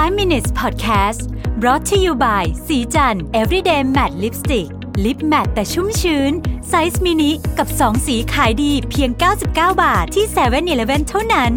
[0.00, 1.20] 5 minutes podcast
[1.60, 4.68] brought to you by ศรีจันทร์ everyday matte lipstick
[5.04, 6.32] ลิป matte แต่ชุ่มชื้น
[6.68, 11.52] ไซส์มินิกับ 2 สีขายดีเพียง 99 บาทที่7 e เ e ่ e อเท่านั้น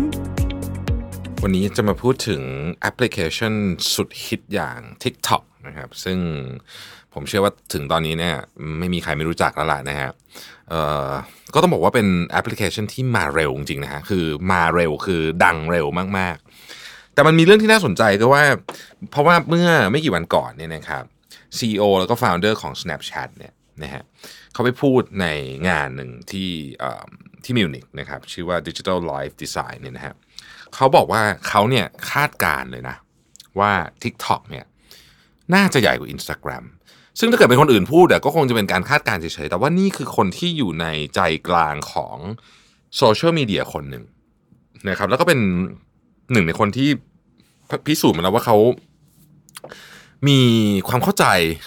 [1.43, 2.41] วันนี้จะมาพูดถึง
[2.81, 3.53] แอปพลิเคชัน
[3.93, 6.17] สุดฮิตอย่าง TikTok นะครับ ซึ่ง
[7.13, 8.35] ผมเชื่อว่าถึงตอนนี้เนี่ย
[8.79, 10.11] ไม่มีใครไม่รู้จักแล้วล่ะนะฮะ
[11.53, 15.87] ก็ต้องบอกว่าเป็นแอปพลิเคชันที่มาเร็วจริงๆนะฮะคือมาเร็วคือดังเร็ว
[16.19, 16.82] มากๆ
[17.13, 18.43] แต่มันมีเรื่องที่น่าสนใจก็ว่า
[19.11, 21.03] เพราะว่าเมื่อไม่กี่วันก่อนเนี่ยนะครับ
[21.57, 24.03] CEO แล้วก็ Founder ของ Snapchat เนี่ยนะฮะ
[24.53, 25.27] เขาไปพูดใน
[25.69, 26.51] งานหนึ่งที่
[27.43, 30.13] ที่มิวนิกนะครับ ชื่อว่า Digital Life Design เนี่ยนะฮะ
[30.75, 32.95] เขาบอกว่าเขาเนี่ยคาดการเลยนะ
[33.59, 33.71] ว่า
[34.03, 34.65] TikTok เนี่ย
[35.55, 36.63] น่าจะใหญ่กว่า Instagram
[37.19, 40.85] ซึ่งถ้าเกิดเป็นคนอื่นพูดก็คงจะเป็นการคาดการเฉยๆ แต่ว่านี่คือคนที่อยู่ใน
[41.15, 41.19] ใจ
[41.49, 42.17] กลางของ
[42.97, 44.03] โซเชียลมีเดียคนหนึ่ง
[44.89, 45.39] นะครับ แล้วก็เป็น
[46.31, 46.89] หนึ่งในคนที่
[47.87, 48.57] พิสูจน์มาแล้วว่าเขา
[50.27, 50.39] มี
[50.89, 51.25] ความเข้าใจ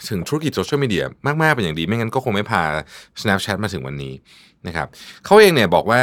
[0.09, 1.05] ถึงธุรกิจโซเชียลมีเดีย
[1.43, 2.63] มาก ๆ เป็นอย่างดี ไม่งั้นก็คงไม่พา
[3.21, 4.15] Snapchat มาถึงวันนี้
[4.67, 4.89] นะครับ
[5.25, 6.03] เขาเองเนี่ยบอกว่า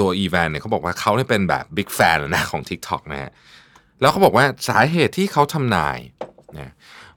[0.00, 3.30] ตัวอีแวนเนี่ยเขาบอกว่าเขาเนี่ยเป็นแบบบิ๊กแฟนนะของ TikTok นะฮะ
[4.00, 5.98] แล้วเขาบอกว่าสาเหตุที่เขาทำนาย
[6.58, 6.72] นะ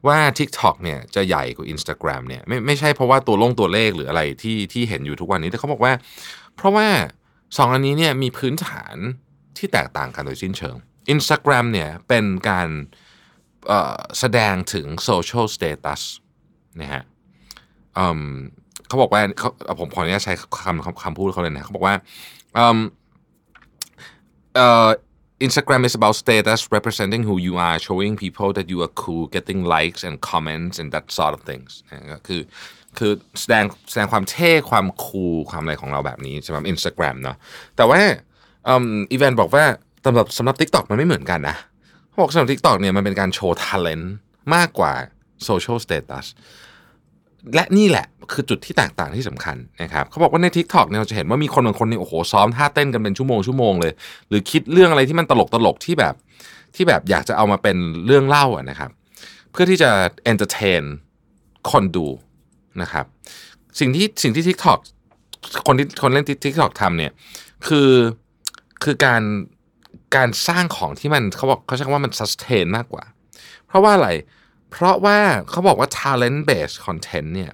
[0.08, 5.94] ว่า TikTok เนี่ยจะใหญ่กว่า Instagram เนี่ยไม่ไม่ใช่เพราะว่าตัวลงตัวเลขหรืออะไรที่ที่เห็นอยู่ทุกวันนี้แต่เขาบอกว่า
[6.56, 6.88] เพราะว่า
[7.58, 8.98] สองอันนี้เนี่ยมีพื้นฐาน
[9.60, 10.76] ที่แตกต่างกันโดยสิ้นเชิง
[11.14, 12.70] Instagram เนี่ยเป็นการ
[14.20, 16.02] แสดงถึง social status
[16.82, 17.04] นะฮะ
[18.88, 19.50] เขาบอกว่าเขา
[19.80, 20.34] ผมขออนุญาตใช้
[20.66, 21.96] คำคำคำพูดเขาเลยนะเขาบอกว่า
[22.58, 22.78] อิ่ม
[24.56, 24.90] เอ่อ
[25.48, 29.60] Instagram is about status representing who you are showing people that you are cool getting
[29.76, 32.42] likes and comments and that sort of things นะก็คือ
[32.98, 33.12] คือ
[33.42, 37.38] แสดงแสดงความเท่ความคูลความอะไรของเราแบบนี้สำหรับ Instagram เนาะ
[37.78, 38.00] แต่ว่า
[38.72, 39.64] อีเวนบอกว่า
[40.06, 41.58] สำหรับสำหรับ TikTok มันไม่เหมือนกันนะ
[42.08, 44.06] เขาบอกสำหรับ TikTok เนี่ยมันเป็นการโชว์ talent
[44.56, 44.94] มากกว่า
[45.48, 46.26] social status
[47.56, 53.94] และนี่แหละคือจุดที่แตกต่างที่สำคัญนะครับเขาบอกว่าใน TikTok เนี่ยเราจะเห็นว่ามีคนบางคนนี่โอ้โหซ้อมท่าเต้นกันเป็นชั่วโมงชั่วโมงเลย
[54.30, 56.14] หรือคิดเรื่องอะไรที่มันตลกตลกที่แบบ
[56.76, 58.92] ที่แบบอยากจะเอามาเป็นเรื่องเล่าอะนะครับ
[59.52, 59.90] เพื่อที่จะ
[60.32, 60.84] entertain
[61.72, 62.08] คนดู
[62.82, 63.06] นะครับ
[63.80, 64.80] สิ่งที่สิ่งที่ TikTok
[65.68, 67.12] คนที่คนเล่น TikTok ทำเนี่ย
[67.68, 67.90] คือ
[68.84, 69.24] คือการ
[70.16, 73.04] การสร้างของที่มันเขาบอกเขาใช้คำว่ามัน sustain มากกว่า
[73.68, 74.10] เพราะว่าอะไร
[74.72, 75.18] เพราะว่า
[75.50, 77.52] เขาบอกว่า talent based content เนี่ย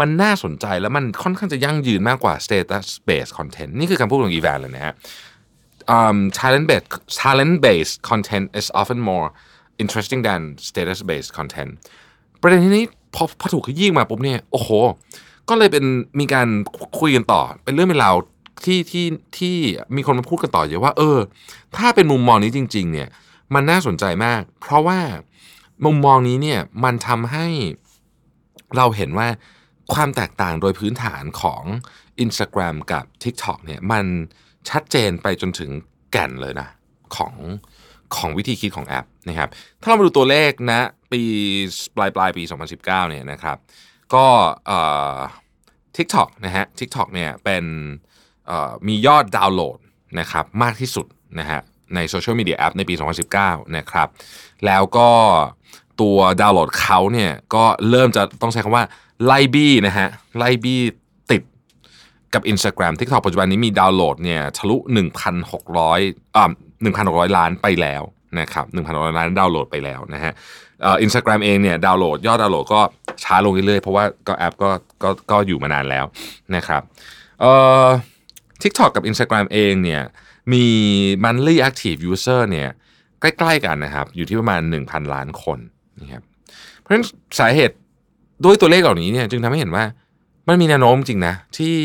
[0.00, 4.94] มันน่าสนใจแล้วมันค่อนข้างจะยั่งยืนมากกว่า status based content นี่คือคำพูดของอีแวนเลยนะฮะ
[5.96, 6.88] um, talent based
[7.20, 9.26] talent based content is often more
[9.82, 11.70] interesting than status based content
[12.40, 12.84] ประเด็นที่นี้
[13.14, 14.70] พอพอถูกขยี้มาปุ๊บเนี่ยโอ้โห
[15.48, 15.84] ก็เลยเป็น
[16.20, 16.48] มีการ
[17.00, 18.14] คุยกันต่อ เป็นเรื่องเป็นราว
[18.64, 19.06] ที่ที่
[19.38, 19.56] ที่
[19.96, 21.18] มีคนมาพูดกันต่อเยอะว่า เออ
[21.76, 23.08] ถ้าเป็นมุมมองนี้จริง ๆ เนี่ย
[23.54, 25.00] มันน่าสนใจมาก เพราะว่า
[25.84, 27.46] มุมมองนี้เนี่ยมันทำให้
[28.76, 29.28] เราเห็นว่า
[29.94, 31.62] ความแตกต่างโดยพื้นฐานของ
[32.24, 34.04] Instagram กับ TikTok เนี่ยมัน
[34.70, 35.70] ชัดเจนไปจนถึง
[36.12, 36.68] แก่นเลยนะ
[37.16, 37.34] ของ
[38.16, 39.48] ของวิธีคิดของแอปนะครับ
[39.80, 40.80] ถ้าเรามาดูตัวเลขนะ
[41.12, 41.20] ปี
[41.96, 42.42] ปลายปลายปี
[42.76, 43.58] 2019 เนี่ยนะครับ
[44.14, 44.26] ก็
[44.66, 44.80] เอ่
[45.14, 45.16] อ
[45.96, 47.64] TikTok นะฮะ TikTok เนี่ยเป็น
[48.88, 49.78] มียอดดาวน์โหลด
[50.20, 51.06] นะครับมากที่สุด
[51.38, 51.60] นะฮะ
[51.94, 52.94] ในโซเชียลมีเดียแอปในปี
[53.34, 54.08] 2019 นะครับ
[54.66, 55.10] แล้วก็
[56.00, 58.84] ตัวดาวน์โหลดเขาเนี่ยก็เริ่มจะต้องใช้คำว่า
[59.24, 60.08] ไล่บี้นะฮะ
[60.38, 60.80] ไล่บี้
[61.30, 61.42] ติด
[62.34, 64.76] กับ Instagram TikTok ปัจจุบันนี้มีดาวน์โหลดเนี่ยทะลุ
[65.56, 66.50] 1,600อ่า
[66.92, 68.02] 1,600 ล้านไปแล้ว
[68.40, 70.32] นะครับ1,600 ล้านดาวน์โหลดไปแล้วนะฮะ
[71.02, 72.80] อินสตาแกรมเองเนี่ยดาวน์โหลดยอดดาวน์โหลดก็
[73.24, 74.70] ช้าลงเรื่อยๆ เพราะว่าก็แอปก็
[75.02, 76.04] ก็ก็อยู่มานานแล้ว
[76.56, 76.82] นะครับ
[77.40, 77.52] เอ่
[77.84, 77.86] อ
[78.62, 80.02] TikTok กับ Instagram เองเนี่ย
[80.52, 80.64] มี
[81.24, 82.68] monthly active user เนี่ย
[83.20, 85.58] ใกล้ๆกันนะครับอยู่ที่ประมาณ 1,000 ล้านคน
[86.00, 86.22] นะครับ
[86.78, 87.04] เพราะฉะนั้น
[87.38, 87.76] สาเหตุ
[88.44, 89.84] ด้วยตัวเลขเหล่านี้เนี่ยจึงทำให้เห็นว่า
[90.48, 91.78] มันมีแนวโน้มจริงนะที่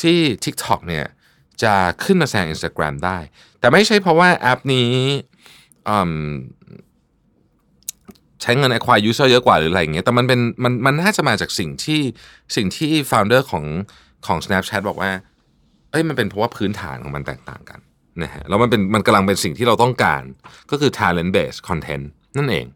[0.00, 1.06] ที่ TikTok เนี่ย
[1.62, 1.74] จะ
[2.04, 3.18] ขึ้นมาแซง Instagram ได้
[3.60, 4.90] แต่ไม่ใช่เพราะว่าแอปนี้
[8.42, 12.00] ใช้เงิน acquire user เยอะกว่าหรืออะไรอย่างเงี้ย แต่มันเป็นมันมันน่าจะมาจากสิ่งที่
[12.56, 13.64] สิ่งที่ founder ของ
[14.26, 15.10] ของ Snapchat บอกว่า
[15.90, 17.80] เอ้ยมันเป็นเพราะว่าพื้นฐานของมันแตกต่างกัน
[18.22, 20.22] นะฮะแล้วมันเป็นมันกำลังเป็นสิ่งที่เราต้องการ
[20.70, 22.04] ก็คือ talent based content
[22.36, 22.66] นั่นเอง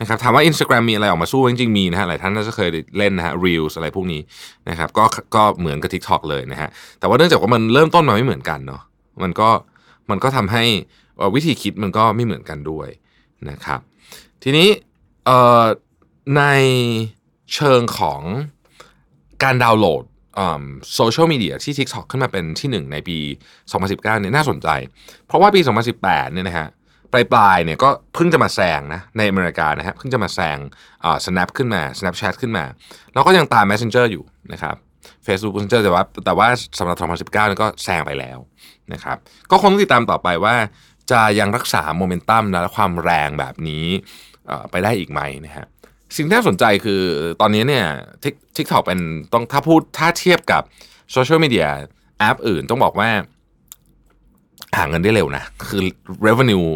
[0.00, 2.68] นะครับถามว่า Instagram มีอะไรออกมาสู้จริงๆมีนะฮะหลายท่านน่าจะเคย
[2.98, 4.20] เล่นนะฮะ reels อะไรพวกนี้
[4.68, 5.04] นะครับก็
[5.34, 6.68] ก็เหมือนกับ TikTok เลยนะฮะ
[6.98, 8.82] แต่ว่าเนื่องจากว่ามันเริ่มต้นมาไม่เหมือนกันเนาะ
[9.22, 9.48] มันก็
[10.10, 10.64] มันก็ทำให้
[11.34, 12.88] วิธีคิดมันก็ไม่เหมือนกันด้วย
[13.50, 13.80] นะครับ
[14.42, 14.68] ทีนี้
[16.36, 16.42] ใน
[17.54, 18.22] เชิงของ
[19.42, 20.04] การดาวน์โหลด
[20.94, 23.18] โซเชียลมีเดียที่ TikTok ขึ้นมาเป็นที่หนึ่งในปี
[23.64, 24.68] 2019เนี่ยน่าสนใจ
[25.26, 25.60] เพราะว่าปี
[25.96, 26.68] 2018เนี่ยนะฮะ
[27.12, 30.58] ปลายปลายๆเนี่ยก็เพิ่งจะมาแซงนะในอเมริกานะฮะเพิ่งจะมาแซง
[31.04, 32.64] อ่า snap ขึ้นมา snapchat ขึ้นมา
[33.12, 34.76] แล้วก็ยังตาม messenger อยู่นะครับ
[35.26, 36.48] Facebook messenger แต่ว่าแต่ว่า
[36.78, 38.38] สำหรับ 2019นี่ก็แซงไปแล้ว
[38.92, 39.16] นะครับ
[39.50, 40.54] ก็คงต้องติดตามต่อไปว่า
[41.10, 43.86] จะยังรักษาโมเมนตัมและความแรงแบบนี้
[44.70, 45.66] ไปได้อีกไหมนะฮะ
[46.16, 47.02] สิ่งที่น่าสนใจคือ
[47.40, 47.86] ตอนนี้เนี่ย
[48.56, 49.00] TikTok เป็น
[49.32, 50.62] ต้องถ้าพูดถ้าเทียบกับ
[51.12, 51.66] โซเชียลมีเดีย
[52.18, 53.10] แอปอื่นต้องบอกว่า
[54.76, 55.82] หาเงินได้เร็วนะ คือ
[56.26, 56.66] revenue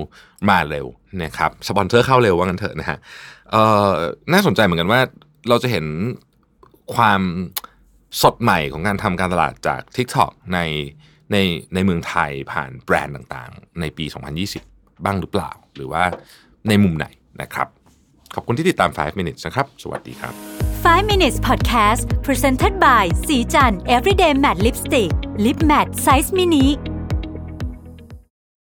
[0.48, 0.86] มาเร็ว
[1.22, 2.98] นะครับสปอนเซอร์เข้าเร็วว่างั้นเถอะนะฮะ
[4.32, 5.00] น่าสนใจเหมือนกันว่า
[5.48, 5.86] เราจะเห็น
[6.94, 7.20] ความ
[8.22, 10.58] สดใหม่ของการทำการตลาดจาก TikTok ใน
[11.32, 11.36] ใน
[11.74, 14.04] ในเมืองไทยผ่านแบรนด์ต่างๆ ในปี
[14.54, 16.02] 2020 บ้างหรือเปล่า หรือว่า
[16.68, 17.06] ในมุมไหน
[17.42, 17.68] นะครับ
[18.34, 20.32] ขอบคุณที่ติดตาม 5 minutes นะครับ สวัสดีครับ
[20.84, 25.10] 5 minutes podcast presented by สีจัน everyday matte lipstick
[25.44, 26.66] lip matte size mini